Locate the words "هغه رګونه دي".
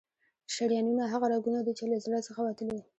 1.13-1.73